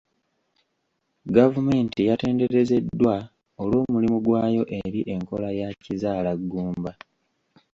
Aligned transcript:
Gavumenti 1.35 1.99
yatenderezeddwa 2.09 3.15
olw'omulimu 3.61 4.17
gwayo 4.25 4.63
eri 4.79 5.01
enkola 5.15 5.49
ya 5.59 5.69
kizaalaggumba. 5.83 6.91